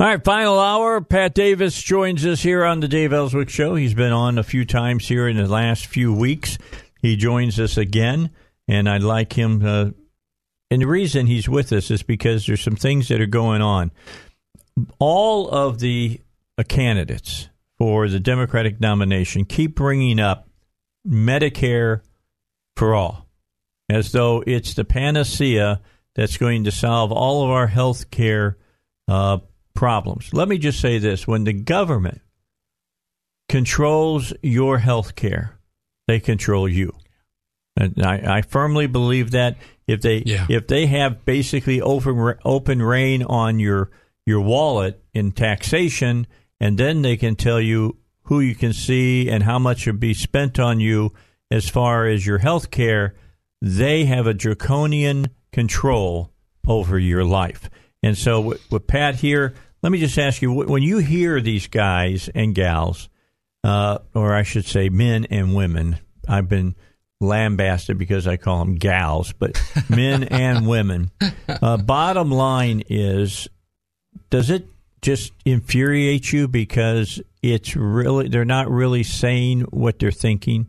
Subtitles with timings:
[0.00, 1.02] All right, final hour.
[1.02, 3.74] Pat Davis joins us here on the Dave Elswick Show.
[3.74, 6.56] He's been on a few times here in the last few weeks.
[7.02, 8.30] He joins us again,
[8.66, 9.62] and I'd like him.
[9.62, 9.90] Uh,
[10.70, 13.90] and the reason he's with us is because there's some things that are going on.
[14.98, 16.18] All of the
[16.56, 20.48] uh, candidates for the Democratic nomination keep bringing up
[21.06, 22.00] Medicare
[22.74, 23.26] for all,
[23.90, 25.82] as though it's the panacea
[26.14, 28.56] that's going to solve all of our health care
[29.06, 29.40] uh,
[29.80, 30.28] problems.
[30.34, 32.20] Let me just say this when the government
[33.48, 35.58] controls your health care,
[36.06, 36.92] they control you.
[37.78, 39.56] And I, I firmly believe that
[39.86, 40.44] if they Yeah.
[40.50, 43.90] if they have basically open open rein on your
[44.26, 46.26] your wallet in taxation,
[46.60, 50.12] and then they can tell you who you can see and how much will be
[50.14, 51.12] spent on you
[51.50, 53.14] as far as your health care,
[53.62, 56.32] they have a draconian control
[56.68, 57.70] over your life.
[58.02, 61.66] And so with, with Pat here, let me just ask you: when you hear these
[61.66, 63.08] guys and gals,
[63.64, 66.74] uh, or I should say, men and women, I've been
[67.20, 71.10] lambasted because I call them gals, but men and women.
[71.48, 73.48] Uh, bottom line is,
[74.30, 74.66] does it
[75.02, 80.66] just infuriate you because it's really they're not really saying what they're thinking?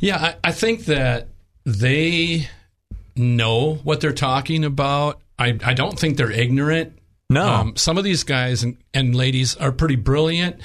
[0.00, 1.28] Yeah, I, I think that
[1.64, 2.48] they
[3.16, 5.20] know what they're talking about.
[5.38, 6.95] I, I don't think they're ignorant.
[7.28, 7.46] No.
[7.46, 10.60] Um, some of these guys and, and ladies are pretty brilliant,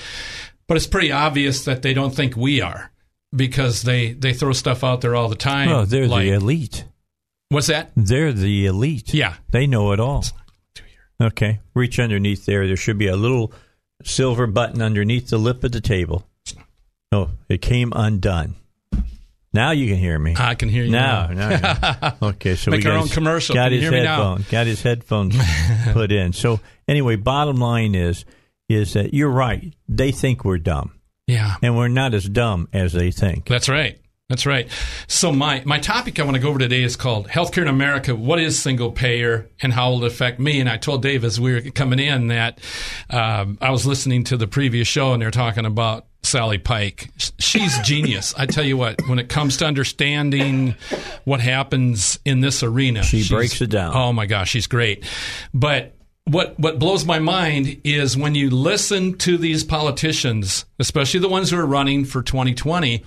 [0.68, 2.92] but it's pretty obvious that they don't think we are
[3.36, 5.70] because they, they throw stuff out there all the time.
[5.70, 6.86] Oh, they're like, the elite.
[7.50, 7.92] What's that?
[7.96, 9.14] They're the elite.
[9.14, 9.36] Yeah.
[9.50, 10.24] They know it all.
[11.22, 11.60] Okay.
[11.74, 12.68] Reach underneath there.
[12.68, 13.54] There should be a little
[14.04, 16.28] silver button underneath the lip of the table.
[17.12, 18.56] Oh, it came undone.
[19.54, 20.36] Now you can hear me.
[20.38, 22.14] I can hear you now.
[22.22, 23.56] Okay, so Make we our got own his- commercial.
[23.56, 24.46] Got his hear headphone.
[24.50, 25.36] Got his headphones
[25.94, 26.34] put in.
[26.34, 28.26] So anyway, bottom line is
[28.70, 29.74] is that you're right.
[29.90, 30.94] They think we're dumb,
[31.28, 31.56] Yeah.
[31.62, 33.46] and we're not as dumb as they think.
[33.48, 34.00] That's right.
[34.32, 34.70] That's right.
[35.08, 38.16] So my, my topic I want to go over today is called Healthcare in America.
[38.16, 40.62] What is single payer and how will it affect me?
[40.62, 42.60] And I told Dave as we were coming in that
[43.10, 47.34] um, I was listening to the previous show and they're talking about Sally Pipes.
[47.40, 48.34] She's genius.
[48.38, 50.76] I tell you what, when it comes to understanding
[51.26, 53.94] what happens in this arena, She breaks it down.
[53.94, 55.04] Oh my gosh, she's great.
[55.54, 55.94] But
[56.26, 61.50] what what blows my mind is when you listen to these politicians, especially the ones
[61.50, 63.04] who are running for 2020,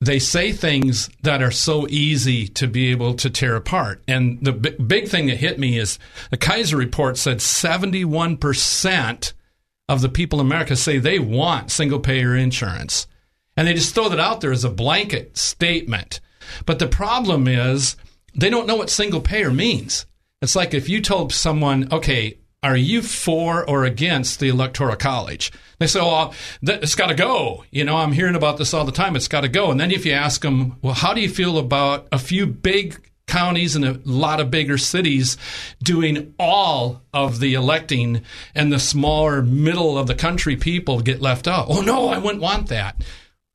[0.00, 4.02] they say things that are so easy to be able to tear apart.
[4.06, 5.98] And the big, big thing that hit me is
[6.30, 9.32] the Kaiser report said 71%
[9.88, 13.06] of the people in America say they want single payer insurance.
[13.56, 16.20] And they just throw that out there as a blanket statement.
[16.64, 17.96] But the problem is
[18.34, 20.06] they don't know what single payer means.
[20.40, 25.52] It's like if you told someone, okay, are you for or against the electoral college?
[25.78, 27.64] They say, well, it's got to go.
[27.70, 29.14] You know, I'm hearing about this all the time.
[29.14, 29.70] It's got to go.
[29.70, 33.00] And then if you ask them, well, how do you feel about a few big
[33.28, 35.36] counties and a lot of bigger cities
[35.82, 38.22] doing all of the electing
[38.54, 41.66] and the smaller middle of the country people get left out?
[41.68, 42.96] Oh, no, I wouldn't want that.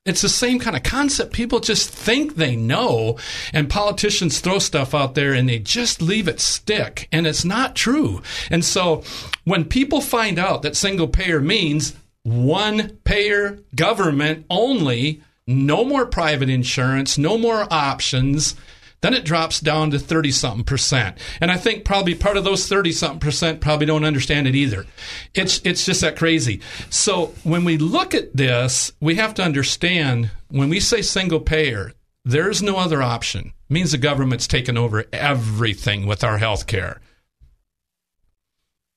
[0.06, 1.32] It's the same kind of concept.
[1.32, 3.18] People just think they know,
[3.54, 7.74] and politicians throw stuff out there and they just leave it stick, and it's not
[7.74, 8.22] true.
[8.52, 9.04] And so
[9.46, 16.50] when people find out that single payer means one payer government only, no more private
[16.50, 18.56] insurance, no more options,
[19.04, 21.18] then it drops down to 30 something percent.
[21.42, 24.86] And I think probably part of those 30 something percent probably don't understand it either.
[25.34, 26.62] It's, it's just that crazy.
[26.90, 31.92] So when we look at this, we have to understand when we say single payer,
[32.24, 33.52] there's no other option.
[33.70, 37.02] It means the government's taken over everything with our health care.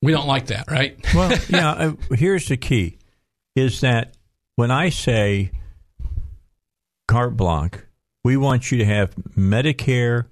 [0.03, 0.97] We don't like that, right?
[1.15, 1.71] Well, yeah.
[1.71, 2.99] Uh, here's the key:
[3.57, 4.15] is that
[4.55, 5.51] when I say
[7.09, 7.81] carte blanche,
[8.27, 10.27] we want you to have Medicare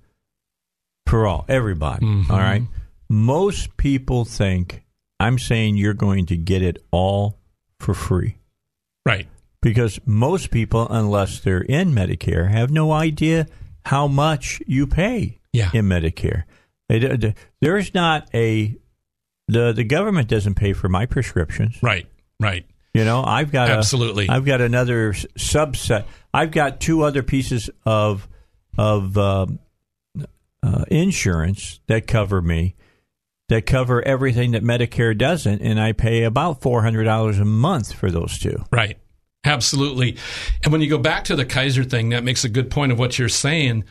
[1.07, 2.05] for all, everybody.
[2.05, 2.29] Mhm.
[2.31, 2.63] all right.
[3.09, 4.83] Most people think
[5.21, 7.39] I'm saying you're going to get it all
[7.79, 8.39] for free
[9.07, 9.29] right.
[9.63, 13.47] because most people, unless they're in Medicare, have no idea
[13.87, 15.71] how much you pay Yeah.
[15.73, 16.45] in Medicare.
[17.61, 18.75] There's not a
[19.47, 21.79] the the government doesn't pay for my prescriptions.
[21.83, 22.07] Right,
[22.41, 22.67] right.
[22.95, 24.29] You know, I've got Absolutely.
[24.29, 26.05] A, I've got another subset.
[26.33, 28.29] I've got two other pieces of
[28.79, 29.59] of um
[30.63, 32.75] uh, insurance that cover me,
[33.49, 37.93] that cover everything that Medicare doesn't, and I pay about four hundred dollars a month
[37.93, 38.65] for those two.
[38.71, 38.97] Right.
[39.45, 40.17] Absolutely.
[40.63, 42.99] And when you go back to the Kaiser thing, that makes a good point of
[42.99, 43.85] what you're saying.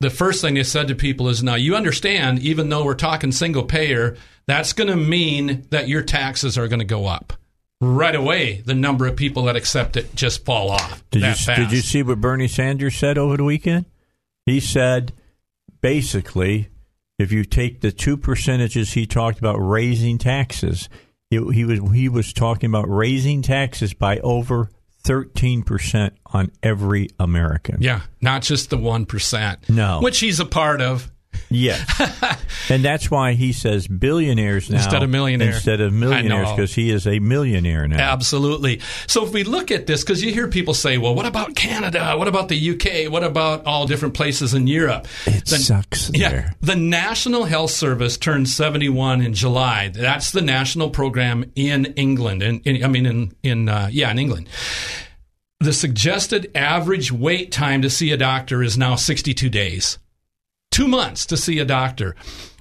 [0.00, 3.30] The first thing they said to people is now you understand, even though we're talking
[3.30, 4.16] single payer,
[4.46, 7.32] that's going to mean that your taxes are going to go up.
[7.80, 11.04] Right away, the number of people that accept it just fall off.
[11.10, 11.60] Did you fast.
[11.60, 13.86] did you see what Bernie Sanders said over the weekend?
[14.46, 15.12] He said
[15.80, 16.70] basically,
[17.18, 20.88] if you take the two percentages he talked about raising taxes,
[21.30, 24.70] it, he was he was talking about raising taxes by over
[25.02, 27.76] thirteen percent on every American.
[27.80, 29.68] Yeah, not just the 1%.
[29.68, 30.00] No.
[30.00, 31.10] Which he's a part of.
[31.50, 32.38] Yes,
[32.70, 35.52] and that's why he says billionaires now Instead of millionaire.
[35.54, 37.98] instead of millionaires because he is a millionaire now.
[38.12, 38.80] Absolutely.
[39.06, 42.14] So if we look at this, because you hear people say, well, what about Canada?
[42.16, 43.10] What about the UK?
[43.12, 45.06] What about all different places in Europe?
[45.26, 46.28] It The- sucks Yeah.
[46.30, 46.54] there.
[46.60, 49.88] The National Health Service turned 71 in July.
[49.88, 52.42] That's the national program in England.
[52.42, 54.48] In, in, I mean, in, in uh, yeah, in England.
[55.60, 59.98] The suggested average wait time to see a doctor is now 62 days.
[60.78, 62.14] Two months to see a doctor.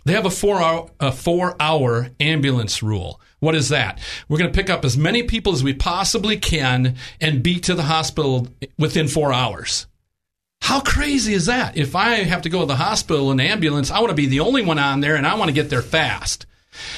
[0.04, 3.22] They have a four hour, a four hour ambulance rule.
[3.42, 4.00] What is that?
[4.28, 7.76] We're going to pick up as many people as we possibly can and be to
[7.76, 9.86] the hospital within four hours.
[10.62, 11.78] How crazy is that?
[11.78, 14.26] If I have to go to the hospital in an ambulance, I want to be
[14.26, 16.48] the only one on there and I want to get there fast.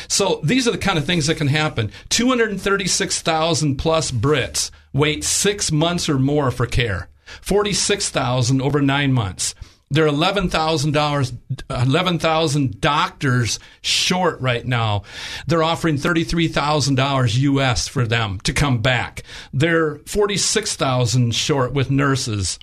[0.07, 1.91] So these are the kind of things that can happen.
[2.07, 7.09] 236,000 plus Brits wait six months or more for care.
[7.41, 9.53] 46,000 over nine months.
[9.91, 11.37] There are $11,000,
[11.69, 15.01] 11,000 doctors short right now.
[15.47, 19.23] They're offering $33,000 US for them to come back.
[19.51, 22.59] They're 46,000 short with nurses.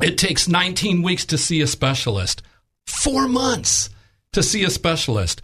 [0.00, 2.42] It takes 19 weeks to see a specialist.
[2.86, 3.90] Four months
[4.32, 5.42] to see a specialist.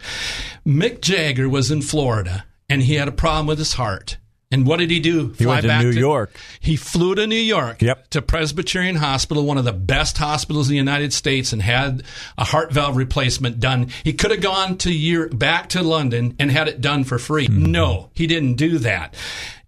[0.65, 4.17] Mick Jagger was in Florida and he had a problem with his heart.
[4.51, 5.33] And what did he do?
[5.37, 6.31] He went to New York.
[6.59, 8.09] He flew to New York Yep.
[8.11, 12.03] to Presbyterian Hospital, one of the best hospitals in the United States, and had
[12.37, 13.89] a heart valve replacement done.
[14.03, 17.47] He could have gone to year back to London and had it done for free.
[17.47, 17.71] Mm-hmm.
[17.71, 19.15] No, he didn't do that.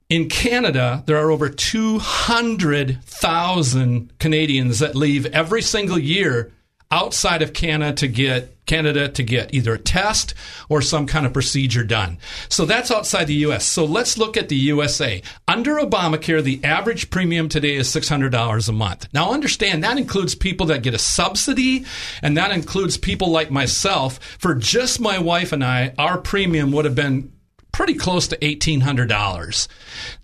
[0.09, 6.51] In Canada, there are over 200,000 Canadians that leave every single year
[6.91, 10.33] outside of Canada to get Canada to get either a test
[10.69, 12.17] or some kind of procedure done.
[12.49, 13.65] So that's outside the US.
[13.65, 15.21] So let's look at the USA.
[15.47, 19.07] Under Obamacare, the average premium today is $600 a month.
[19.13, 21.85] Now understand that includes people that get a subsidy
[22.21, 24.19] and that includes people like myself.
[24.37, 27.31] For just my wife and I, our premium would have been
[27.71, 29.67] pretty close to $1,800.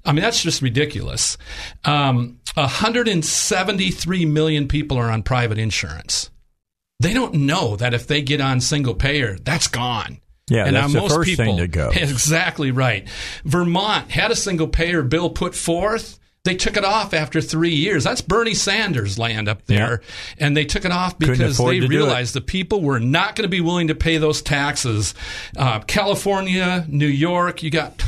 [0.05, 1.37] I mean, that's just ridiculous.
[1.85, 6.29] Um, 173 million people are on private insurance.
[7.03, 10.21] They don't know that if they get on single payer, that's gone.
[10.49, 11.91] Yeah, And that's now the most first people, thing to go.
[11.93, 13.07] Exactly right.
[13.43, 16.17] Vermont had a single payer bill put forth.
[16.45, 18.03] They took it off after three years.
[18.03, 20.01] That's Bernie Sanders' land up there.
[20.37, 21.87] And they took it off because they to do it.
[21.87, 25.15] realized the people were not going to be willing to pay those taxes.
[25.55, 28.03] Uh, California, New York, you got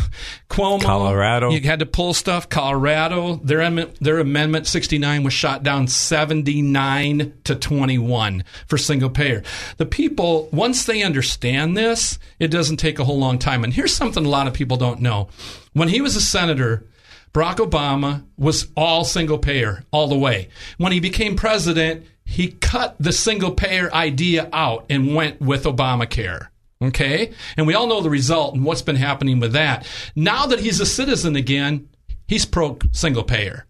[0.49, 0.81] Cuomo.
[0.81, 1.51] Colorado.
[1.51, 2.49] You had to pull stuff.
[2.49, 9.44] Colorado, their, their amendment 69 was shot down 79 to 21 for single payer.
[9.77, 13.63] The people, once they understand this, it doesn't take a whole long time.
[13.63, 15.30] And here's something a lot of people don't know.
[15.71, 16.83] When he was a senator,
[17.35, 20.47] Barack Obama was all single payer all the way.
[20.77, 26.47] When he became president, he cut the single payer idea out and went with Obamacare.
[26.81, 27.33] Okay?
[27.57, 29.85] And we all know the result and what's been happening with that.
[30.15, 31.89] Now that he's a citizen again,
[32.25, 33.65] he's pro single payer.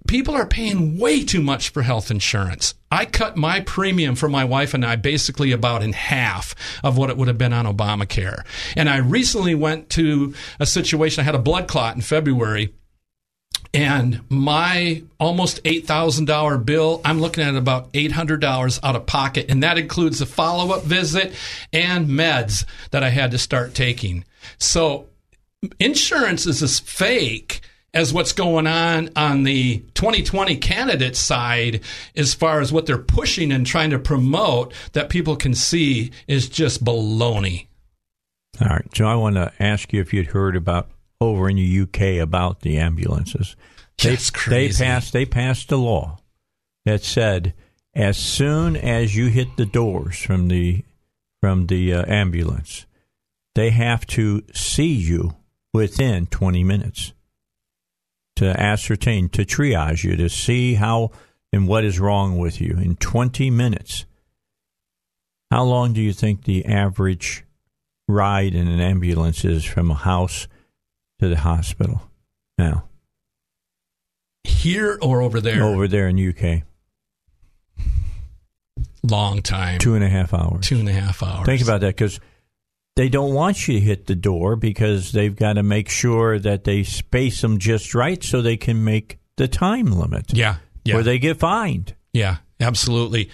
[0.06, 2.74] people are paying way too much for health insurance.
[2.90, 7.10] I cut my premium for my wife and I basically about in half of what
[7.10, 8.44] it would have been on Obamacare.
[8.76, 12.74] And I recently went to a situation, I had a blood clot in February.
[13.74, 19.46] And my almost $8,000 bill, I'm looking at about $800 out of pocket.
[19.48, 21.34] And that includes a follow up visit
[21.72, 24.24] and meds that I had to start taking.
[24.58, 25.08] So
[25.80, 27.62] insurance is as fake
[27.92, 31.80] as what's going on on the 2020 candidate side
[32.14, 36.48] as far as what they're pushing and trying to promote that people can see is
[36.48, 37.66] just baloney.
[38.60, 38.86] All right.
[38.96, 40.90] So I want to ask you if you'd heard about
[41.20, 43.56] over in the UK about the ambulances.
[44.50, 46.18] They, they passed they passed a law
[46.84, 47.54] that said
[47.94, 50.84] as soon as you hit the doors from the
[51.40, 52.86] from the uh, ambulance,
[53.54, 55.36] they have to see you
[55.72, 57.12] within 20 minutes
[58.36, 61.10] to ascertain, to triage you, to see how
[61.52, 64.06] and what is wrong with you in 20 minutes.
[65.50, 67.44] How long do you think the average
[68.08, 70.48] ride in an ambulance is from a house
[71.24, 72.02] to the hospital
[72.58, 72.84] now?
[74.44, 75.62] Here or over there?
[75.62, 76.62] Over there in UK.
[79.02, 79.78] Long time.
[79.78, 80.66] Two and a half hours.
[80.66, 81.44] Two and a half hours.
[81.44, 82.20] Think about that because
[82.96, 86.64] they don't want you to hit the door because they've got to make sure that
[86.64, 90.32] they space them just right so they can make the time limit.
[90.32, 90.56] Yeah.
[90.84, 90.96] Yeah.
[90.96, 91.94] Or they get fined.
[92.12, 92.36] Yeah.
[92.60, 93.30] Absolutely.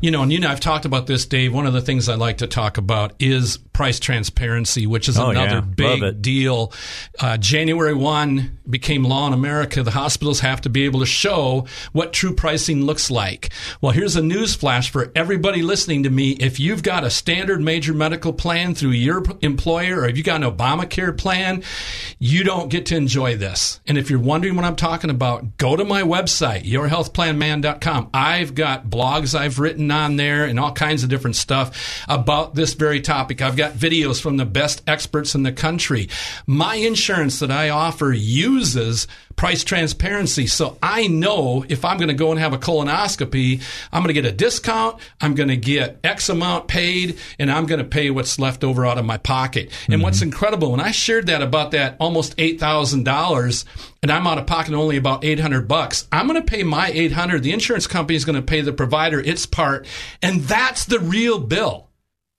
[0.00, 1.54] You know, and you know, I've talked about this, Dave.
[1.54, 5.30] One of the things I like to talk about is price transparency, which is Oh,
[5.30, 5.98] another yeah.
[6.00, 6.72] Big deal.
[7.20, 9.82] Uh, January 1 became law in America.
[9.84, 13.50] The hospitals have to be able to show what true pricing looks like.
[13.80, 16.32] Well, here's a news flash for everybody listening to me.
[16.32, 20.42] If you've got a standard major medical plan through your employer or if you got
[20.42, 21.62] an Obamacare plan,
[22.18, 23.80] you don't get to enjoy this.
[23.86, 28.10] And if you're wondering what I'm talking about, go to my website, yourhealthplanman.com.
[28.12, 32.74] I've got blogs I've written on there and all kinds of different stuff about this
[32.74, 33.42] very topic.
[33.42, 36.08] I've got videos from the best experts in the country.
[36.46, 39.06] My insurance that I offer uses
[39.36, 40.46] price transparency.
[40.46, 43.62] So I know if I'm going to go and have a colonoscopy,
[43.92, 47.66] I'm going to get a discount, I'm going to get X amount paid, and I'm
[47.66, 49.70] going to pay what's left over out of my pocket.
[49.88, 50.28] And what's mm-hmm.
[50.28, 53.64] incredible, when I shared that about that almost $8,000
[54.02, 57.42] and I'm out of pocket only about 800 bucks, I'm going to pay my 800.
[57.42, 59.86] The insurance company is going to pay the provider its part.
[60.22, 61.88] And that's the real bill.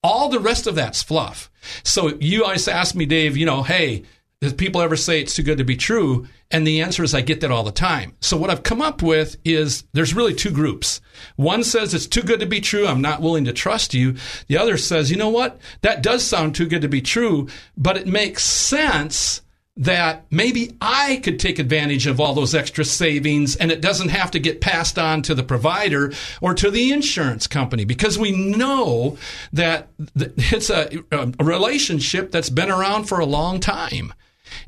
[0.04, 1.50] All the rest of that's fluff.
[1.84, 4.04] So you always ask me, Dave, you know, hey,
[4.46, 6.28] does people ever say it's too good to be true?
[6.52, 8.14] And the answer is I get that all the time.
[8.22, 11.02] So what I've come up with is there's really two groups.
[11.36, 12.86] One says it's too good to be true.
[12.86, 14.16] I'm not willing to trust you.
[14.48, 15.60] The other says, you know what?
[15.82, 19.42] That does sound too good to be true, but it makes sense
[19.78, 24.32] that maybe I could take advantage of all those extra savings and it doesn't have
[24.32, 29.18] to get passed on to the provider or to the insurance company because we know
[29.52, 34.14] that it's a, a relationship that's been around for a long time.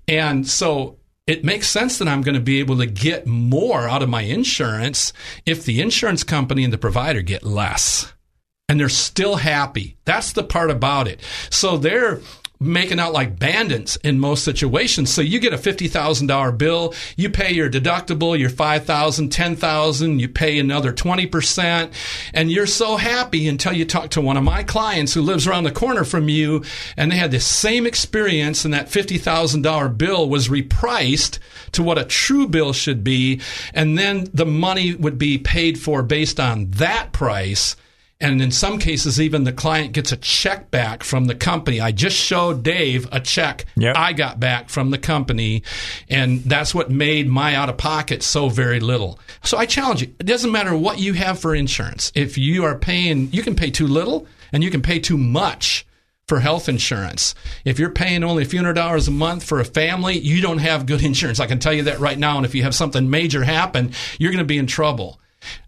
[0.08, 4.04] And so it makes sense that I'm going to be able to get more out
[4.04, 5.14] of my insurance
[5.46, 8.14] if the insurance company and the provider get less
[8.70, 9.98] and they're still happy.
[10.06, 11.22] That's the part about it.
[11.50, 12.22] So they're
[12.60, 15.14] making out like bandits in most situations.
[15.14, 20.60] So you get a $50,000 bill, you pay your deductible, your 5,000, 10,000, you pay
[20.60, 21.92] another 20%,
[22.34, 25.64] and you're so happy until you talk to one of my clients who lives around
[25.66, 26.64] the corner from you
[26.96, 31.40] and they had the same experience and that $50,000 bill was repriced
[31.74, 33.42] to what a true bill should be
[33.74, 37.76] and then the money would be paid for based on that price
[38.20, 41.80] and in some cases, even the client gets a check back from the company.
[41.80, 43.96] I just showed Dave a check Yep.
[43.96, 45.64] I got back from the company.
[46.10, 49.20] And that's what made my out of pocket so very little.
[49.44, 50.14] So I challenge you.
[50.20, 52.12] It doesn't matter what you have for insurance.
[52.16, 55.86] If you are paying, you can pay too little and you can pay too much
[56.28, 57.36] for health insurance.
[57.66, 60.58] If you're paying only a few hundred dollars a month for a family, you don't
[60.58, 61.40] have good insurance.
[61.40, 62.38] I can tell you that right now.
[62.38, 65.20] And if you have something major happen, you're going to be in trouble.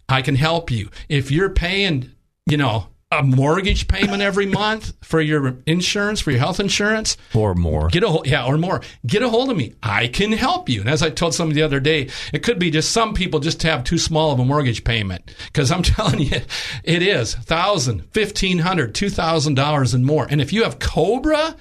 [0.08, 0.90] I can help you.
[1.08, 2.10] If you're paying,
[2.50, 7.56] you know, a mortgage payment every month for your insurance, for your health insurance, Or
[7.56, 7.88] more.
[7.88, 8.82] get a hold, yeah, or more.
[9.04, 9.74] Get a hold of me.
[9.82, 10.80] I can help you.
[10.80, 13.64] And as I told somebody the other day, it could be just some people just
[13.64, 15.34] have too small of a mortgage payment.
[15.46, 16.40] Because I'm telling you,
[16.84, 20.28] it is thousand, fifteen hundred, two thousand dollars and more.
[20.30, 21.56] And if you have Cobra,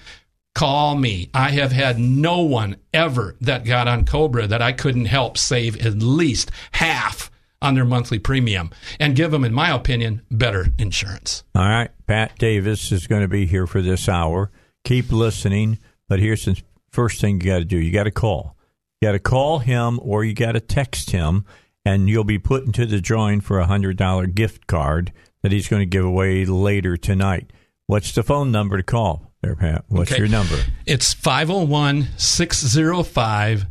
[0.53, 1.31] call me.
[1.33, 5.83] I have had no one ever that got on Cobra that I couldn't help save
[5.83, 7.31] at least half
[7.61, 11.43] on their monthly premium and give them, in my opinion, better insurance.
[11.55, 11.89] All right.
[12.07, 14.49] Pat Davis is going to be here for this hour.
[14.83, 15.77] Keep listening.
[16.07, 16.59] But here's the
[16.91, 18.55] first thing you got to do you got to call
[19.01, 21.45] You got to call him or you got to text him,
[21.85, 25.11] and you'll be put into the drawing for a hundred dollar gift card
[25.43, 27.51] that he's going to give away later tonight.
[27.87, 29.85] What's the phone number to call there, Pat?
[29.87, 30.19] What's Okay.
[30.19, 30.55] your number?
[30.85, 33.65] It's 501 605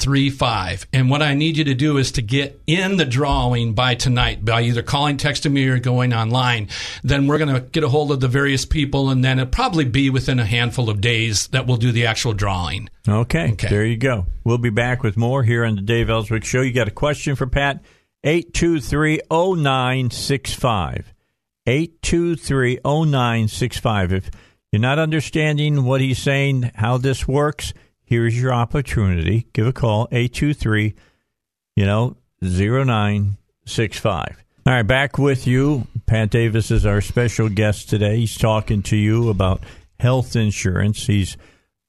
[0.00, 0.86] 6935.
[0.92, 4.44] And what I need you to do is to get in the drawing by tonight
[4.44, 6.68] by either calling, texting me, or going online.
[7.02, 9.84] Then we're going to get a hold of the various people, and then it'll probably
[9.84, 12.88] be within a handful of days that we'll do the actual drawing.
[13.08, 13.68] Okay, Okay.
[13.68, 14.26] there you go.
[14.44, 16.60] We'll be back with more here on the Dave Elswick Show.
[16.60, 17.82] You got a question for Pat?
[18.24, 21.04] 823-0965.
[21.66, 24.12] 823-0965.
[24.12, 24.30] If
[24.72, 27.72] you're not understanding what he's saying, how this works,
[28.08, 29.46] here's your opportunity.
[29.52, 30.94] Give a call, 823
[31.78, 34.44] you know, 0965.
[34.66, 35.86] All right, back with you.
[36.06, 38.16] Pat Davis is our special guest today.
[38.16, 39.62] He's talking to you about
[40.00, 41.06] health insurance.
[41.06, 41.36] He's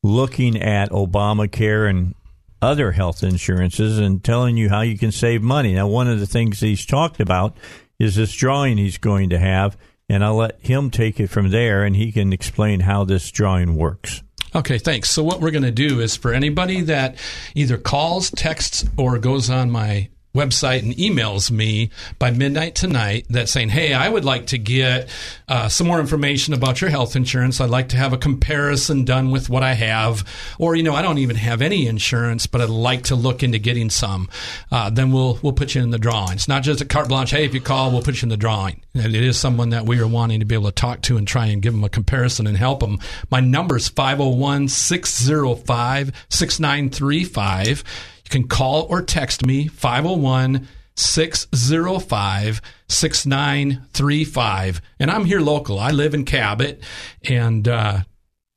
[0.03, 2.13] looking at Obamacare and
[2.61, 5.73] other health insurances and telling you how you can save money.
[5.73, 7.57] Now, one of the things he's talked about
[7.97, 9.75] is this drawing he's going to have,
[10.07, 13.75] and I'll let him take it from there and he can explain how this drawing
[13.75, 14.21] works.
[14.55, 15.09] Okay, thanks.
[15.09, 17.15] So what we're going to do is for anybody that
[17.53, 23.51] either calls, texts, or goes on my website and emails me by midnight tonight that's
[23.51, 25.09] saying, hey, I would like to get
[25.47, 27.59] uh, some more information about your health insurance.
[27.59, 30.23] I'd like to have a comparison done with what I have.
[30.59, 33.57] Or, you know, I don't even have any insurance, but I'd like to look into
[33.57, 34.29] getting some.
[34.71, 36.33] Uh, then we'll, we'll put you in the drawing.
[36.33, 37.31] It's not just a carte blanche.
[37.31, 38.81] Hey, if you call, we'll put you in the drawing.
[38.93, 41.27] And it is someone that we are wanting to be able to talk to and
[41.27, 42.99] try and give them a comparison and help them.
[43.31, 47.83] My number is 501 605 6935.
[48.29, 54.81] Can call or text me 501 605 6935.
[54.99, 55.79] And I'm here local.
[55.79, 56.81] I live in Cabot.
[57.27, 58.03] And uh,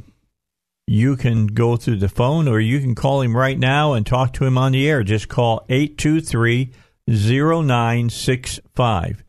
[0.86, 4.32] you can go through the phone or you can call him right now and talk
[4.34, 5.02] to him on the air.
[5.02, 6.72] Just call 823
[7.06, 9.24] 0965.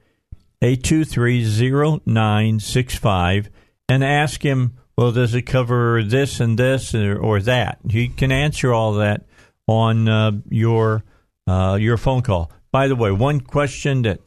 [0.62, 3.50] 823 0965
[3.89, 7.80] and ask him, well, does it cover this and this or, or that?
[7.89, 9.26] He can answer all that
[9.68, 11.04] on uh, your
[11.48, 12.52] uh, your phone call.
[12.72, 14.20] By the way, one question that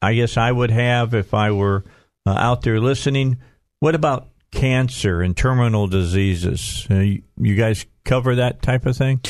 [0.00, 1.84] I guess I would have if I were
[2.26, 3.38] uh, out there listening:
[3.80, 6.86] What about cancer and terminal diseases?
[6.90, 9.20] Uh, you, you guys cover that type of thing?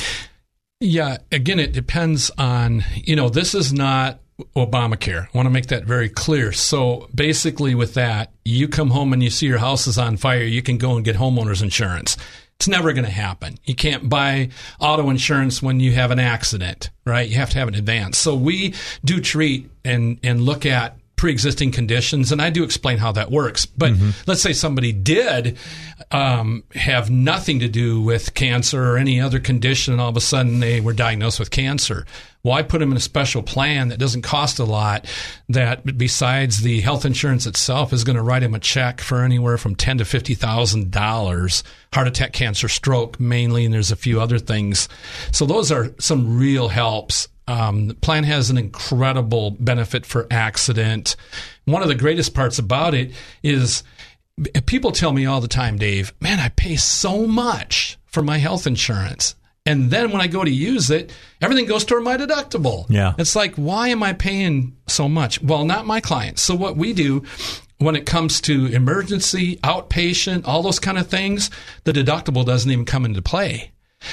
[0.80, 4.20] Yeah, again, it depends on, you know, this is not
[4.56, 5.26] Obamacare.
[5.26, 6.52] I want to make that very clear.
[6.52, 10.42] So basically, with that, you come home and you see your house is on fire,
[10.42, 12.16] you can go and get homeowners insurance.
[12.56, 13.58] It's never going to happen.
[13.64, 17.28] You can't buy auto insurance when you have an accident, right?
[17.28, 18.18] You have to have an advance.
[18.18, 23.12] So we do treat and, and look at pre-existing conditions, and I do explain how
[23.12, 23.64] that works.
[23.64, 23.92] But
[24.26, 25.56] let's say somebody did
[26.10, 30.20] um, have nothing to do with cancer or any other condition, and all of a
[30.20, 32.06] sudden they were diagnosed with cancer.
[32.42, 35.06] Well, I put them in a special plan that doesn't cost a lot.
[35.48, 39.58] That besides the health insurance itself is going to write them a check for anywhere
[39.58, 41.62] from ten to fifty thousand dollars.
[41.94, 44.88] Heart attack, cancer, stroke, mainly, and there's a few other things.
[45.30, 47.28] So those are some real helps.
[47.48, 51.16] Um, the plan has an incredible benefit for accident.
[51.64, 53.82] One of the greatest parts about it is
[54.66, 58.66] people tell me all the time, Dave, man, I pay so much for my health
[58.66, 59.34] insurance.
[59.64, 62.86] And then when I go to use it, everything goes toward my deductible.
[62.88, 63.14] Yeah.
[63.18, 65.40] It's like, why am I paying so much?
[65.40, 66.42] Well, not my clients.
[66.42, 67.22] So what we do
[67.78, 71.50] when it comes to emergency, outpatient, all those kind of things,
[71.84, 73.70] the deductible doesn't even come into play.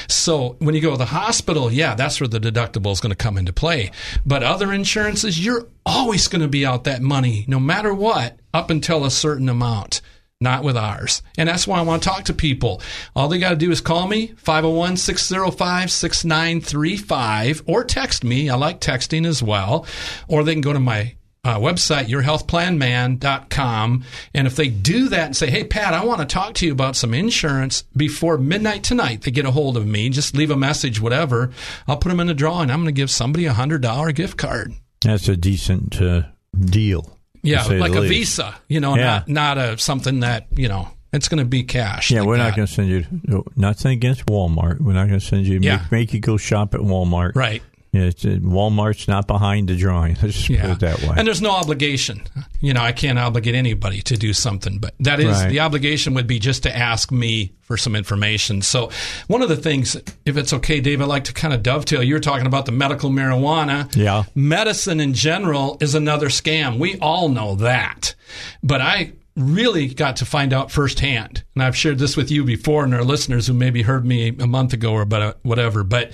[0.08, 3.16] So when you go to the hospital, yeah, that's where the deductible is going to
[3.16, 3.92] come into play.
[4.26, 8.70] But other insurances, you're always going to be out that money no matter what up
[8.70, 10.02] until a certain amount.
[10.42, 11.22] Not with ours.
[11.38, 12.82] And that's why I want to talk to people.
[13.14, 18.50] All they got to do is call me, 501 605 6935, or text me.
[18.50, 19.86] I like texting as well.
[20.30, 24.04] Or they can go to my uh, website, yourhealthplanman.com.
[24.34, 26.72] And if they do that and say, hey, Pat, I want to talk to you
[26.72, 30.58] about some insurance before midnight tonight, they get a hold of me, just leave a
[30.58, 31.52] message, whatever.
[31.88, 32.70] I'll put them in a drawing.
[32.70, 34.74] I'm going to give somebody a $100 gift card.
[35.02, 36.24] That's a decent uh,
[36.60, 37.16] deal.
[37.42, 38.38] Yeah, like a least.
[38.38, 39.24] Visa, you know, Yeah.
[39.28, 42.12] not, not a something that, you know, it's going to be cash.
[42.12, 43.06] Yeah, like we're not going to send you.
[43.24, 44.82] no, Nothing against Walmart.
[44.82, 45.60] We're not going to send you.
[45.62, 45.78] Yeah.
[45.78, 47.34] Make, make you go shop at Walmart.
[47.36, 47.64] Right.
[48.00, 50.16] It's, uh, Walmart's not behind the drawing.
[50.22, 50.62] Let's just Yeah.
[50.62, 51.16] put it that way.
[51.18, 52.22] And there's no obligation.
[52.62, 55.50] You know, I can't obligate anybody to do something, but that is Right.
[55.50, 58.62] the obligation would be just to ask me for some information.
[58.62, 58.90] So,
[59.28, 62.02] one of the things, if it's okay, Dave, I'd like to kind of dovetail.
[62.02, 63.96] You're talking about the medical marijuana.
[63.96, 64.24] Yeah.
[64.34, 66.80] Medicine in general is another scam.
[66.80, 68.16] We all know that.
[68.64, 72.84] But I really got to find out firsthand, and I've shared this with you before
[72.84, 75.84] and our listeners who maybe heard me a month ago or but whatever.
[75.84, 76.12] But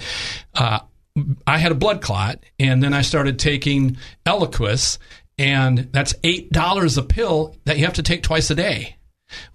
[0.54, 0.80] uh,
[1.48, 4.98] I had a blood clot, and then I started taking Eliquis,
[5.38, 8.98] and that's eight dollars a pill that you have to take twice a day.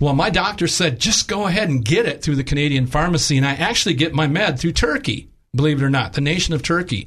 [0.01, 3.47] Well, my doctor said just go ahead and get it through the Canadian pharmacy, and
[3.47, 5.31] I actually get my med through Turkey.
[5.55, 7.07] Believe it or not, the nation of Turkey,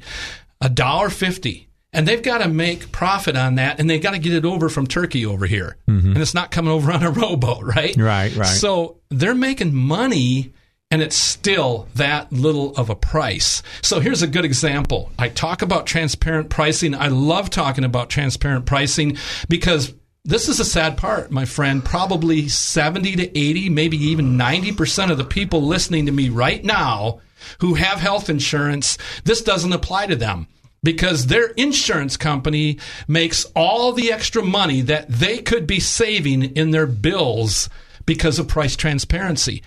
[0.60, 4.18] a dollar fifty, and they've got to make profit on that, and they've got to
[4.18, 7.64] get it over from Turkey over here, and it's not coming over on a rowboat,
[7.64, 7.90] right?
[7.90, 8.02] Mm-hmm.
[8.02, 8.46] Right, right.
[8.46, 10.52] So they're making money
[10.94, 13.64] and it's still that little of a price.
[13.82, 15.10] So here's a good example.
[15.18, 16.94] I talk about transparent pricing.
[16.94, 19.16] I love talking about transparent pricing
[19.48, 19.92] because
[20.24, 21.84] this is a sad part, my friend.
[21.84, 27.18] Probably 70 to 80, maybe even 90% of the people listening to me right now
[27.58, 30.46] who have health insurance, this doesn't apply to them
[30.84, 32.78] because their insurance company
[33.08, 37.68] makes all the extra money that they could be saving in their bills
[38.06, 39.60] because of price transparency.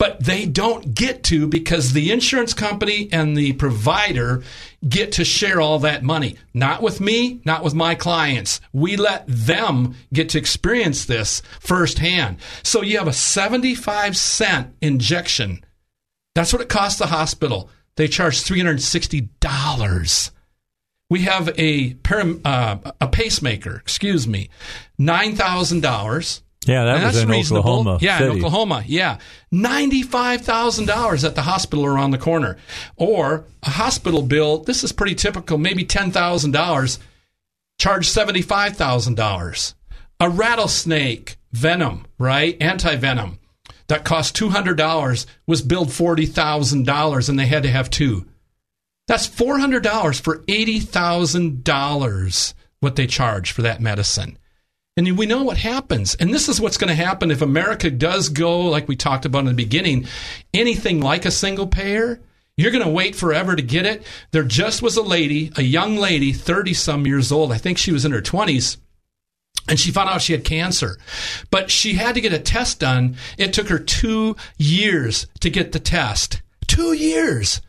[0.00, 4.42] But they don't get to because the insurance company and the provider
[4.88, 6.38] get to share all that money.
[6.54, 8.62] Not with me, not with my clients.
[8.72, 12.38] We let them get to experience this firsthand.
[12.62, 15.62] So you have a 75 cent injection.
[16.34, 17.68] That's what it costs the hospital.
[17.96, 20.30] They charge $360
[21.10, 21.96] we have a
[22.44, 24.48] uh, a pacemaker, excuse me,
[24.96, 26.42] nine thousand dollars.
[26.66, 27.60] Yeah, that And was that's in reasonable.
[27.70, 27.98] Oklahoma.
[28.00, 28.30] Yeah, City.
[28.30, 28.84] in Oklahoma.
[28.86, 29.18] Yeah,
[29.50, 32.56] ninety-five thousand dollars at the hospital around the corner,
[32.96, 34.58] or a hospital bill.
[34.58, 35.58] This is pretty typical.
[35.58, 36.98] Maybe ten thousand dollars.
[37.78, 39.74] Charge seventy-five thousand dollars.
[40.20, 42.56] A rattlesnake venom, right?
[42.60, 43.38] Anti venom
[43.88, 47.88] that cost two hundred dollars was billed forty thousand dollars, and they had to have
[47.90, 48.26] two.
[49.08, 52.54] That's four hundred dollars for eighty thousand dollars.
[52.80, 54.38] What they charge for that medicine.
[55.06, 56.14] And we know what happens.
[56.16, 59.38] And this is what's going to happen if America does go, like we talked about
[59.40, 60.06] in the beginning,
[60.52, 62.20] anything like a single payer.
[62.58, 64.02] You're going to wait forever to get it.
[64.32, 67.50] There just was a lady, a young lady, 30 some years old.
[67.50, 68.76] I think she was in her 20s.
[69.68, 70.98] And she found out she had cancer.
[71.50, 73.16] But she had to get a test done.
[73.38, 76.42] It took her two years to get the test.
[76.66, 77.62] Two years.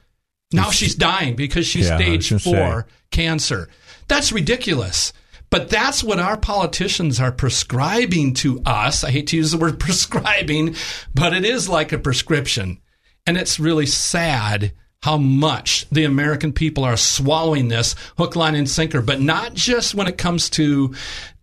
[0.52, 2.52] Now she's dying because she's Yeah, stage gonna say.
[2.52, 3.70] four cancer.
[4.10, 5.14] That's ridiculous.
[5.52, 9.04] But that's what our politicians are prescribing to us.
[9.04, 10.76] I hate to use the word prescribing,
[11.14, 12.80] but it is like a prescription.
[13.28, 18.70] And it's really sad how much the American people are swallowing this hook, line, and
[18.70, 20.94] sinker, but not just when it comes to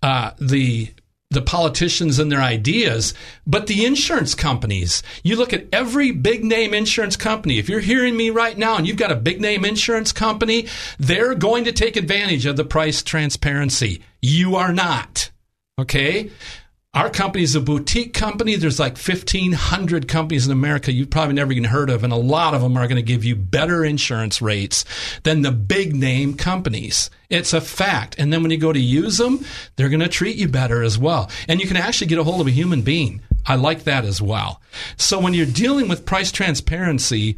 [0.03, 0.91] uh, the
[1.31, 3.13] the politicians and their ideas,
[3.47, 5.03] but the insurance companies.
[5.23, 7.59] You look at every big name insurance company.
[7.59, 11.35] If you're hearing me right now and you've got a big name insurance company, they're
[11.35, 14.03] going to take advantage of the price transparency.
[14.23, 15.31] You are not.
[15.79, 16.31] Okay?
[16.95, 18.57] Our company is a boutique company.
[18.57, 22.55] There's like 1,500 companies in America you've probably never even heard of, and a lot
[22.55, 24.87] of them are going to give you better insurance rates
[25.23, 27.11] than the big name companies.
[27.29, 28.15] It's a fact.
[28.19, 29.45] And then when you go to use them,
[29.77, 31.31] they're going to treat you better as well.
[31.47, 33.21] And you can actually get a hold of a human being.
[33.45, 34.63] I like that as well.
[34.97, 37.37] So when you're dealing with price transparency,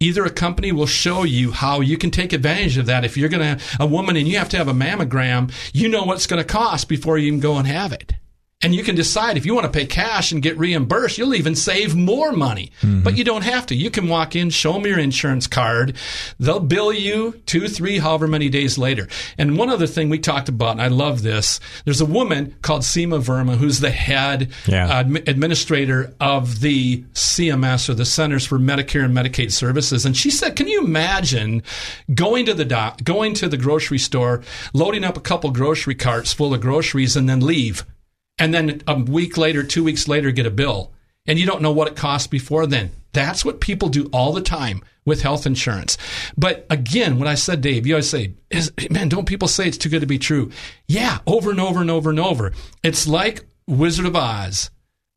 [0.00, 3.04] either a company will show you how you can take advantage of that.
[3.04, 6.02] If you're going to, a woman and you have to have a mammogram, you know
[6.02, 8.14] what's going to cost before you even go and have it.
[8.60, 11.54] And you can decide if you want to pay cash and get reimbursed, you'll even
[11.54, 12.72] save more money.
[12.80, 13.02] Mm-hmm.
[13.02, 13.74] But you don't have to.
[13.76, 15.94] You can walk in, show them your insurance card.
[16.40, 19.06] They'll bill you two, three, however many days later.
[19.38, 22.82] And one other thing we talked about, and I love this, there's a woman called
[22.82, 24.88] Seema Verma who's the head yeah.
[24.88, 30.04] uh, administrator of the CMS or the Centers for Medicare and Medicaid Services.
[30.04, 31.62] And she said, can you imagine
[32.12, 34.42] going to the doc, going to the grocery store,
[34.74, 37.84] loading up a couple grocery carts full of groceries and then leave?
[38.38, 40.92] And then a week later, two weeks later, get a bill,
[41.26, 42.90] and you don't know what it cost before then.
[43.12, 45.96] That's what people do all the time with health insurance.
[46.36, 48.34] But again, what I said, Dave, you always say,
[48.90, 50.50] man, don't people say it's too good to be true?
[50.86, 52.52] Yeah, over and over and over and over.
[52.82, 54.70] It's like Wizard of Oz.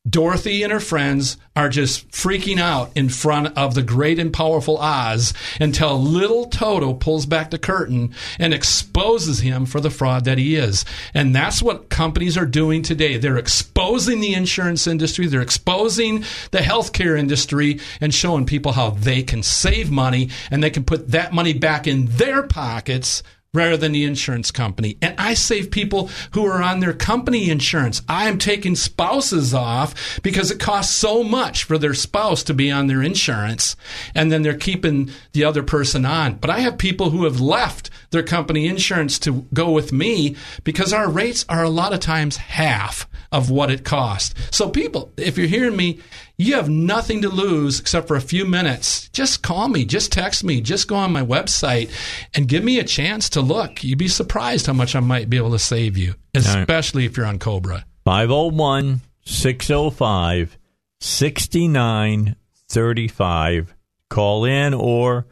[0.10, 4.80] Dorothy and her friends are just freaking out in front of the great and powerful
[4.80, 10.40] Oz until little Toto pulls back the curtain and exposes him for the fraud that
[10.40, 10.86] he is.
[11.14, 13.18] And that's what companies are doing today.
[13.18, 19.22] They're exposing the insurance industry, they're exposing the healthcare industry and showing people how they
[19.22, 23.22] can save money and they can put that money back in their pockets
[23.54, 24.98] rather than the insurance company.
[25.02, 28.02] And I save people who are on their company insurance.
[28.08, 32.72] I am taking spouses off because it costs so much for their spouse to be
[32.72, 33.76] on their insurance.
[34.16, 36.36] And then they're keeping the other person on.
[36.36, 40.94] But I have people who have left their company insurance to go with me because
[40.94, 44.34] our rates are a lot of times half of what it cost.
[44.54, 46.00] So people, if you're hearing me,
[46.42, 49.10] you have nothing to lose except for a few minutes.
[49.10, 51.92] Just call me, just text me, just go on my website
[52.34, 53.84] and give me a chance to look.
[53.84, 57.26] You'd be surprised how much I might be able to save you, especially if you're
[57.26, 57.86] on Cobra.
[58.06, 60.58] 501 605
[61.00, 63.76] 6935.
[64.10, 65.28] Call in or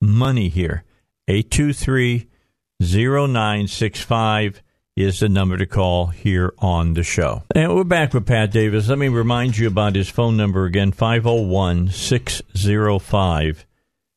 [0.00, 0.84] money here.
[1.28, 2.28] 823
[2.80, 4.62] 0965
[4.96, 7.42] is the number to call here on the show.
[7.54, 8.88] And we're back with Pat Davis.
[8.88, 13.66] Let me remind you about his phone number again 501 605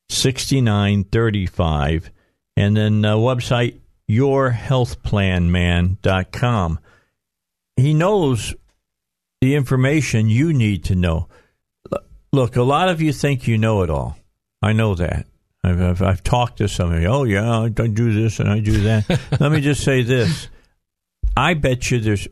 [0.09, 2.11] 6935.
[2.55, 6.79] And then uh, website yourhealthplanman.com.
[7.75, 8.55] He knows
[9.41, 11.27] the information you need to know.
[12.31, 14.17] Look, a lot of you think you know it all.
[14.61, 15.25] I know that.
[15.63, 17.07] I've, I've, I've talked to somebody.
[17.07, 19.19] Oh, yeah, I do this and I do that.
[19.39, 20.49] Let me just say this
[21.35, 22.27] I bet you there's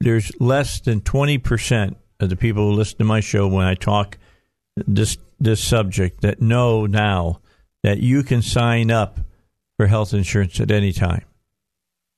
[0.00, 3.74] there's less than twenty percent of the people who listen to my show when I
[3.74, 4.18] talk
[4.76, 7.40] this this subject that know now
[7.82, 9.20] that you can sign up
[9.76, 11.24] for health insurance at any time.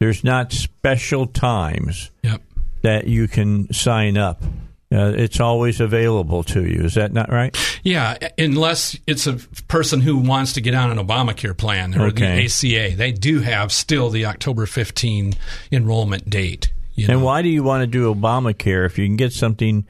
[0.01, 2.41] There's not special times yep.
[2.83, 4.43] that you can sign up.
[4.91, 6.85] Uh, it's always available to you.
[6.85, 7.55] Is that not right?
[7.83, 9.35] Yeah, unless it's a
[9.69, 12.47] person who wants to get on an Obamacare plan or okay.
[12.47, 12.97] the ACA.
[12.97, 15.35] They do have still the October 15
[15.71, 16.73] enrollment date.
[16.95, 17.15] You know?
[17.15, 19.87] And why do you want to do Obamacare if you can get something,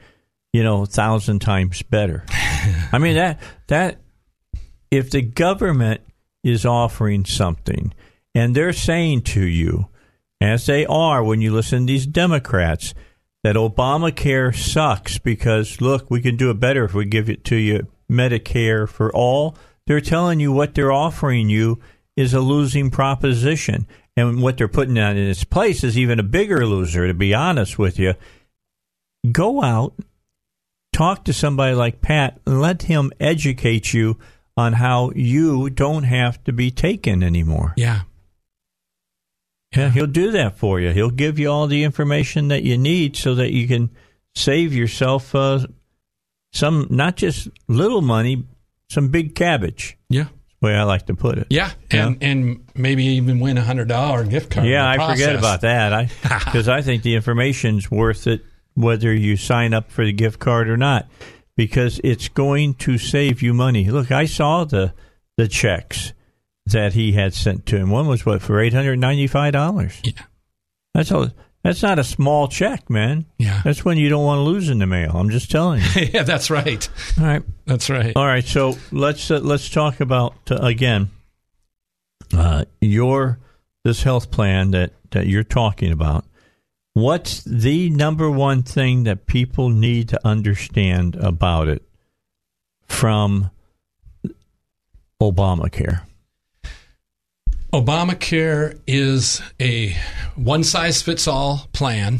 [0.51, 2.25] you know, a thousand times better?
[2.91, 4.01] I mean that that
[4.91, 6.01] if the government
[6.43, 7.93] is offering something
[8.35, 9.87] and they're saying to you,
[10.41, 12.93] as they are when you listen to these Democrats,
[13.43, 17.55] that Obamacare sucks because look, we can do it better if we give it to
[17.55, 19.57] you Medicare for all.
[19.87, 21.79] They're telling you what they're offering you
[22.15, 23.87] is a losing proposition.
[24.17, 27.33] And what they're putting on in its place is even a bigger loser, to be
[27.33, 28.15] honest with you.
[29.31, 29.93] Go out,
[30.91, 34.17] talk to somebody like Pat, and let him educate you
[34.57, 37.73] on how you don't have to be taken anymore.
[37.77, 38.01] Yeah.
[39.75, 40.91] Yeah, he'll do that for you.
[40.91, 43.91] He'll give you all the information that you need so that you can
[44.35, 45.67] save yourself uh,
[46.51, 48.45] some not just little money,
[48.89, 49.97] some big cabbage.
[50.09, 50.25] Yeah.
[50.61, 51.47] Way I like to put it.
[51.51, 54.67] Yeah, and and maybe even win a hundred dollar gift card.
[54.67, 55.93] Yeah, the I forget about that.
[55.93, 56.09] I
[56.45, 60.69] because I think the information's worth it whether you sign up for the gift card
[60.69, 61.07] or not
[61.55, 63.89] because it's going to save you money.
[63.89, 64.93] Look, I saw the
[65.37, 66.11] the checks
[66.71, 67.89] that he had sent to him.
[67.89, 69.99] One was what for eight hundred ninety five dollars.
[70.03, 70.13] Yeah.
[70.93, 71.11] That's
[71.63, 73.25] that's not a small check, man.
[73.37, 73.61] Yeah.
[73.63, 75.11] That's when you don't want to lose in the mail.
[75.13, 76.01] I'm just telling you.
[76.13, 76.87] yeah, that's right.
[77.17, 77.43] All right.
[77.65, 78.13] That's right.
[78.15, 81.09] All right, so let's uh, let's talk about uh, again
[82.35, 83.39] uh, your
[83.83, 86.25] this health plan that that you're talking about.
[86.93, 91.83] What's the number one thing that people need to understand about it
[92.87, 93.51] from
[95.21, 96.01] Obamacare?
[97.73, 99.95] Obamacare is a
[100.35, 102.19] one size fits all plan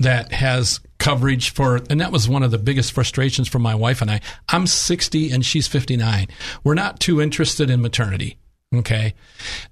[0.00, 4.02] that has coverage for, and that was one of the biggest frustrations for my wife
[4.02, 4.20] and I.
[4.48, 6.28] I'm 60 and she's 59.
[6.64, 8.36] We're not too interested in maternity.
[8.72, 9.14] Okay.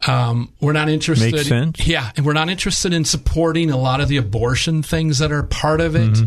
[0.08, 1.32] Um, we're not interested.
[1.32, 1.86] Makes sense.
[1.86, 2.10] Yeah.
[2.16, 5.80] And we're not interested in supporting a lot of the abortion things that are part
[5.80, 6.18] of it.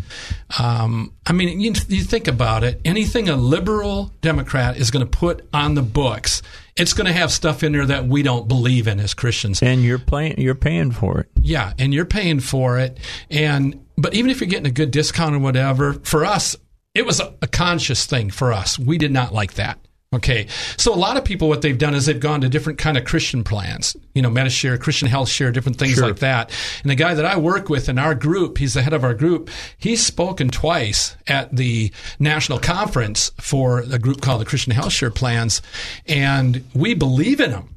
[0.57, 5.17] Um, I mean, you, you think about it, anything a liberal Democrat is going to
[5.17, 6.41] put on the books,
[6.81, 9.61] it's going to have stuff in there that we don't believe in as Christians.
[9.61, 11.29] And you're playing, you're paying for it.
[11.39, 12.97] Yeah, and you're paying for it.
[13.29, 16.55] And but even if you're getting a good discount or whatever, for us,
[16.95, 18.79] it was a, a conscious thing for us.
[18.79, 19.79] We did not like that.
[20.13, 22.97] Okay, so a lot of people, what they've done is they've gone to different kind
[22.97, 26.07] of Christian plans, you know, Medishare, Christian Health Share, different things Sure.
[26.07, 26.51] like that.
[26.81, 29.13] And the guy that I work with in our group, he's the head of our
[29.13, 29.49] group.
[29.77, 35.11] He's spoken twice at the national conference for a group called the Christian Health Share
[35.11, 35.61] Plans,
[36.07, 37.69] and we believe in them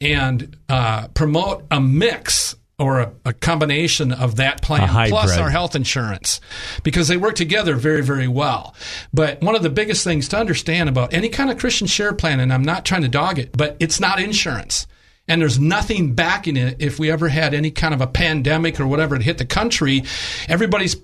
[0.00, 5.74] and uh, promote a mix or a, a combination of that plan plus our health
[5.74, 6.40] insurance
[6.82, 8.74] because they work together very, very well.
[9.12, 12.40] But one of the biggest things to understand about any kind of Christian share plan,
[12.40, 14.86] and I'm not trying to dog it, but it's not insurance.
[15.26, 18.86] And there's nothing backing it if we ever had any kind of a pandemic or
[18.86, 20.04] whatever it hit the country.
[20.48, 20.96] Everybody's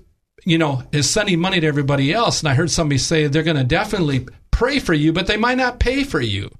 [0.45, 2.39] you know, is sending money to everybody else.
[2.39, 5.57] And I heard somebody say they're going to definitely pray for you, but they might
[5.57, 6.51] not pay for you.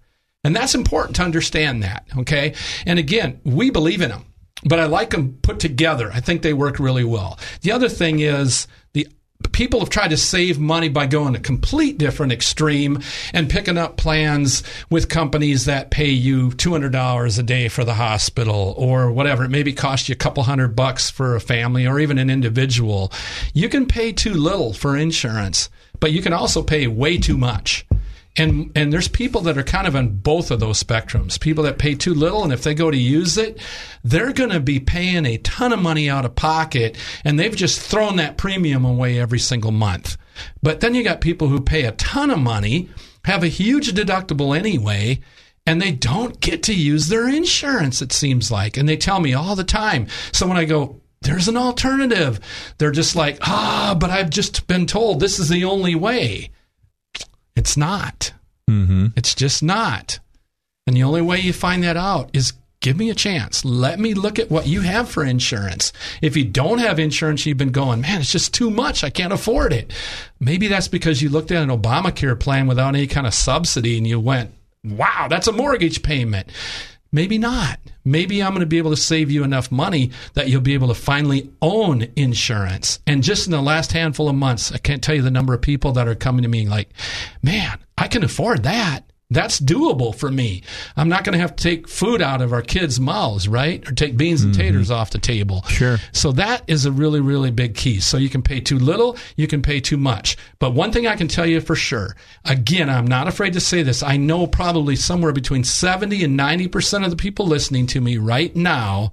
[0.44, 2.06] And that's important to understand that.
[2.18, 2.56] Okay.
[2.86, 4.26] And again, we believe in them,
[4.66, 6.12] but I like them put together.
[6.12, 7.40] I think they work really well.
[7.62, 9.08] The other thing is the
[9.52, 13.00] people have tried to save money by going a complete different extreme
[13.34, 18.74] and picking up plans with companies that pay you $200 a day for the hospital
[18.78, 19.46] or whatever.
[19.46, 23.12] It maybe cost you a couple hundred bucks for a family or even an individual.
[23.54, 27.86] You can pay too little for insurance, but you can also pay way too much.
[28.38, 31.40] And and there's people that are kind of on both of those spectrums.
[31.40, 33.60] People that pay too little, and if they go to use it,
[34.04, 37.80] they're going to be paying a ton of money out of pocket, and they've just
[37.80, 40.18] thrown that premium away every single month.
[40.62, 42.90] But then you got people who pay a ton of money,
[43.24, 45.22] have a huge deductible anyway,
[45.66, 48.02] and they don't get to use their insurance.
[48.02, 50.08] It seems like, and they tell me all the time.
[50.32, 52.40] So when I go, there's an alternative.
[52.78, 56.52] They're just like, ah, but I've just been told this is the only way.
[57.56, 58.34] It's not.
[58.70, 59.08] Mm-hmm.
[59.16, 60.20] It's just not.
[60.88, 63.66] And the only way you find that out is give me a chance.
[63.66, 65.92] Let me look at what you have for insurance.
[66.22, 69.04] If you don't have insurance, you've been going, man, it's just too much.
[69.04, 69.92] I can't afford it.
[70.40, 74.06] Maybe that's because you looked at an Obamacare plan without any kind of subsidy and
[74.06, 74.52] you went,
[74.84, 76.48] wow, that's a mortgage payment.
[77.16, 77.80] Maybe not.
[78.04, 80.90] Maybe I'm going to be able to save you enough money that you'll be able
[80.90, 83.00] to finally own insurance.
[83.08, 85.62] And just in the last handful of months, I can't tell you the number of
[85.62, 86.90] people that are coming to me like,
[87.42, 89.06] man, I can afford that.
[89.32, 90.62] That's doable for me.
[90.96, 93.88] I'm not going to have to take food out of our kids' mouths, right?
[93.90, 94.62] Or take beans and mm-hmm.
[94.62, 95.64] taters off the table.
[95.64, 95.98] Sure.
[96.12, 98.00] So that is a really, really big key.
[98.00, 100.38] So you can pay too little, you can pay too much.
[100.60, 103.82] But one thing I can tell you for sure, again, I'm not afraid to say
[103.82, 104.04] this.
[104.04, 108.56] I know probably somewhere between 70 and 90% of the people listening to me right
[108.56, 109.12] now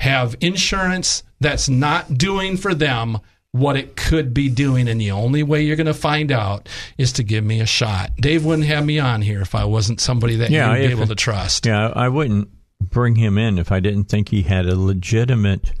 [0.00, 3.18] have insurance that's not doing for them
[3.52, 4.88] what it could be doing.
[4.88, 8.10] And the only way you're going to find out is to give me a shot.
[8.16, 11.06] Dave wouldn't have me on here if I wasn't somebody that Yeah, you'd be able
[11.06, 11.66] to trust.
[11.66, 12.48] Yeah, I wouldn't
[12.80, 15.72] bring him in if I didn't think he had a legitimate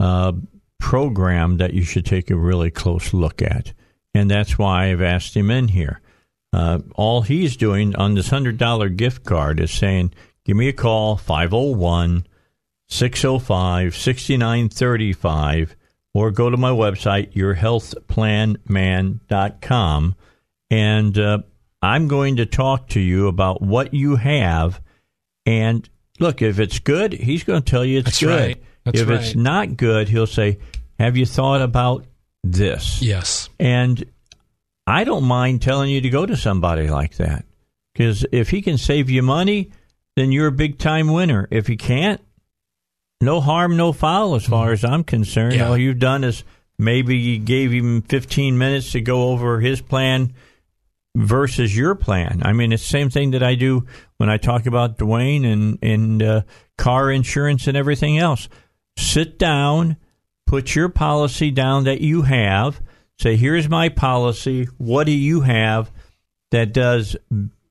[0.00, 0.32] uh,
[0.80, 3.72] program that you should take a really close look at.
[4.14, 6.00] And that's why I've asked him in here.
[6.52, 10.12] Uh, all he's doing on this $100 gift card is saying,
[10.44, 12.26] give me a call, 501
[12.88, 15.76] 605 6935,
[16.14, 20.14] or go to my website, yourhealthplanman.com.
[20.70, 21.38] And uh,
[21.80, 24.80] I'm going to talk to you about what you have.
[25.46, 25.88] And
[26.18, 28.40] look, if it's good, he's going to tell you it's That's good.
[28.40, 28.62] right.
[28.84, 30.58] That's if it's not good, he'll say,
[30.98, 32.04] Have you thought about
[32.42, 33.00] this?
[33.00, 33.48] Yes.
[33.60, 34.04] And
[34.86, 37.44] I don't mind telling you to go to somebody like that
[37.94, 39.70] because if he can save you money,
[40.16, 41.46] then you're a big time winner.
[41.50, 42.20] If he can't,
[43.22, 45.54] no harm, no foul, as far as I'm concerned.
[45.54, 45.68] Yeah.
[45.68, 46.44] All you've done is
[46.78, 50.34] maybe you gave him 15 minutes to go over his plan
[51.16, 52.42] versus your plan.
[52.44, 55.78] I mean, it's the same thing that I do when I talk about Dwayne and
[55.82, 56.42] and uh,
[56.76, 58.48] car insurance and everything else.
[58.98, 59.96] Sit down,
[60.46, 62.80] put your policy down that you have.
[63.18, 64.68] Say, here's my policy.
[64.78, 65.90] What do you have
[66.50, 67.16] that does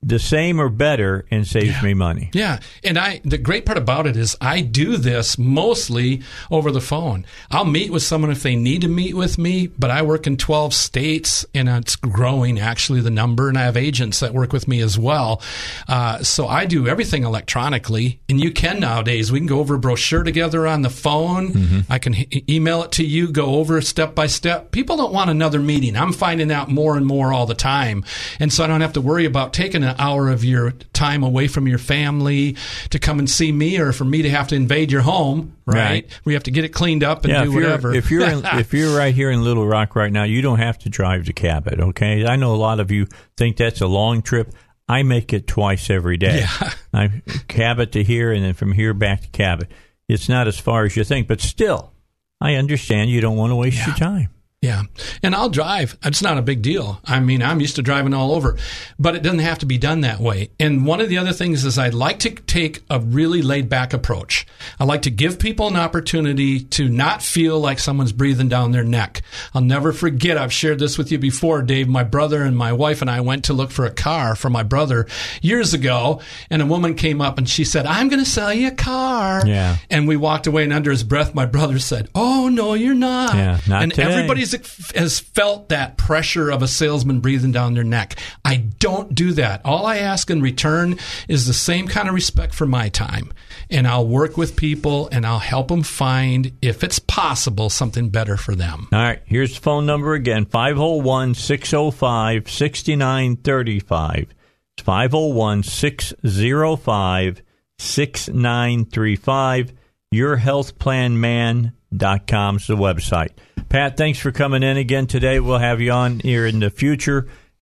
[0.03, 2.29] the same or better and saves me money?
[2.33, 6.81] Yeah, and I the great part about it is I do this mostly over the
[6.81, 7.25] phone.
[7.51, 10.37] I'll meet with someone if they need to meet with me, but I work in
[10.37, 14.67] 12 states and it's growing actually the number and I have agents that work with
[14.67, 15.41] me as well.
[15.87, 19.31] Uh, so I do everything electronically and you can nowadays.
[19.31, 21.85] We can go over a brochure together on the phone.
[21.89, 24.71] I can h- email it to you, go over step by step.
[24.71, 25.95] People don't want another meeting.
[25.95, 28.03] I'm finding out more and more all the time.
[28.39, 31.47] And so I don't have to worry about taking an hour of your time away
[31.47, 32.55] from your family
[32.89, 35.75] to come and see me or for me to have to invade your home, right?
[35.75, 36.19] Right.
[36.25, 37.93] We have to get it cleaned up and yeah, do if you're, whatever.
[37.93, 40.77] if you're in, if you're right here in Little Rock right now, you don't have
[40.79, 41.79] to drive to Cabot.
[41.79, 44.53] Okay, I know a lot of you think that's a long trip.
[44.87, 46.39] I make it twice every day.
[46.39, 46.73] Yeah.
[46.93, 49.69] I Cabot to here, and then from here back to Cabot.
[50.07, 51.93] It's not as far as you think, but still,
[52.41, 54.29] I understand you don't want to waste your time.
[54.61, 54.83] Yeah.
[55.23, 55.97] And I'll drive.
[56.03, 57.01] It's not a big deal.
[57.03, 58.57] I mean, I'm used to driving all over,
[58.99, 60.51] but it doesn't have to be done that way.
[60.59, 63.91] And one of the other things is I'd like to take a really laid back
[63.91, 64.45] approach.
[64.79, 68.83] I like to give people an opportunity to not feel like someone's breathing down their
[68.83, 69.23] neck.
[69.55, 70.37] I'll never forget.
[70.37, 71.87] I've shared this with you before, Dave.
[71.87, 74.61] My brother and my wife and I went to look for a car for my
[74.61, 75.07] brother
[75.41, 76.21] years ago.
[76.51, 79.41] And a woman came up and she said, I'm going to sell you a car.
[79.43, 79.77] Yeah.
[79.89, 83.33] And we walked away and under his breath, my brother said, Oh, no, you're not.
[83.33, 84.03] Yeah, not and today.
[84.03, 84.50] everybody's
[84.95, 88.15] has felt that pressure of a salesman breathing down their neck.
[88.43, 89.61] I don't do that.
[89.65, 90.97] All I ask in return
[91.27, 93.31] is the same kind of respect for my time.
[93.69, 98.37] And I'll work with people and I'll help them find, if it's possible, something better
[98.37, 98.87] for them.
[98.91, 104.33] All right, here's the phone number again 501 605 6935.
[104.77, 107.41] It's 501 605
[107.77, 109.73] 6935.
[110.13, 113.29] YourHealthPlanMan.com is the website.
[113.71, 115.39] Pat, thanks for coming in again today.
[115.39, 117.29] We'll have you on here in the future.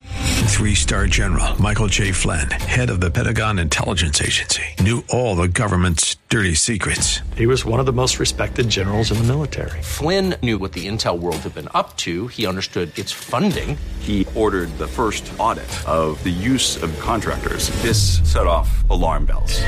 [0.03, 2.11] Three star general Michael J.
[2.11, 7.21] Flynn, head of the Pentagon Intelligence Agency, knew all the government's dirty secrets.
[7.37, 9.81] He was one of the most respected generals in the military.
[9.83, 12.27] Flynn knew what the intel world had been up to.
[12.27, 13.79] He understood its funding.
[14.01, 17.71] He ordered the first audit of the use of contractors.
[17.83, 19.61] This set off alarm bells.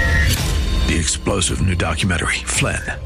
[0.86, 2.80] The explosive new documentary, Flynn,